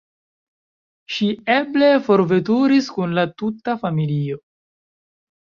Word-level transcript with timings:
Ŝi 1.17 1.27
eble 1.57 1.89
forveturis 2.09 2.89
kun 2.97 3.13
la 3.19 3.29
tuta 3.43 3.77
familio. 3.85 4.43